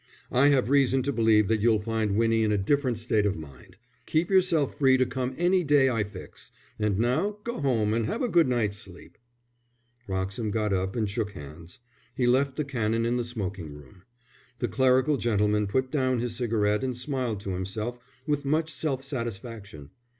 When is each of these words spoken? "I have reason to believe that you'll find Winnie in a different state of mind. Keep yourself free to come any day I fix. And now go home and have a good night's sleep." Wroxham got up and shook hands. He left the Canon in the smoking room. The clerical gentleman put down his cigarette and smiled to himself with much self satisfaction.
"I 0.31 0.47
have 0.47 0.71
reason 0.71 1.03
to 1.03 1.13
believe 1.13 1.47
that 1.47 1.59
you'll 1.61 1.77
find 1.77 2.15
Winnie 2.15 2.41
in 2.41 2.51
a 2.51 2.57
different 2.57 2.97
state 2.97 3.27
of 3.27 3.37
mind. 3.37 3.77
Keep 4.07 4.31
yourself 4.31 4.75
free 4.75 4.97
to 4.97 5.05
come 5.05 5.35
any 5.37 5.63
day 5.63 5.91
I 5.91 6.03
fix. 6.03 6.51
And 6.79 6.97
now 6.97 7.37
go 7.43 7.59
home 7.59 7.93
and 7.93 8.07
have 8.07 8.23
a 8.23 8.27
good 8.27 8.47
night's 8.47 8.77
sleep." 8.77 9.19
Wroxham 10.07 10.49
got 10.49 10.73
up 10.73 10.95
and 10.95 11.07
shook 11.07 11.33
hands. 11.33 11.81
He 12.15 12.25
left 12.25 12.55
the 12.55 12.65
Canon 12.65 13.05
in 13.05 13.17
the 13.17 13.23
smoking 13.23 13.75
room. 13.75 14.01
The 14.57 14.67
clerical 14.67 15.17
gentleman 15.17 15.67
put 15.67 15.91
down 15.91 16.17
his 16.17 16.35
cigarette 16.35 16.83
and 16.83 16.97
smiled 16.97 17.39
to 17.41 17.51
himself 17.51 17.99
with 18.25 18.43
much 18.43 18.73
self 18.73 19.03
satisfaction. 19.03 19.91